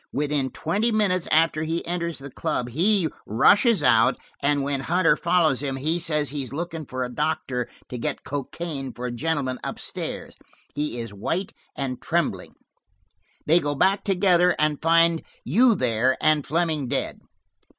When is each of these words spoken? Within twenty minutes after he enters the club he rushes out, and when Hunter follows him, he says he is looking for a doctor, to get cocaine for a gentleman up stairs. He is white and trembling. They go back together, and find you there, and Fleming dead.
Within 0.11 0.49
twenty 0.49 0.91
minutes 0.91 1.27
after 1.31 1.61
he 1.61 1.85
enters 1.85 2.17
the 2.17 2.31
club 2.31 2.69
he 2.69 3.07
rushes 3.27 3.83
out, 3.83 4.17
and 4.41 4.63
when 4.63 4.79
Hunter 4.79 5.15
follows 5.15 5.61
him, 5.61 5.75
he 5.75 5.99
says 5.99 6.29
he 6.31 6.41
is 6.41 6.51
looking 6.51 6.87
for 6.87 7.03
a 7.03 7.13
doctor, 7.13 7.69
to 7.87 7.99
get 7.99 8.23
cocaine 8.23 8.93
for 8.93 9.05
a 9.05 9.11
gentleman 9.11 9.59
up 9.63 9.77
stairs. 9.77 10.33
He 10.73 10.97
is 10.97 11.13
white 11.13 11.53
and 11.75 12.01
trembling. 12.01 12.55
They 13.45 13.59
go 13.59 13.75
back 13.75 14.03
together, 14.03 14.55
and 14.57 14.81
find 14.81 15.21
you 15.45 15.75
there, 15.75 16.17
and 16.19 16.47
Fleming 16.47 16.87
dead. 16.87 17.19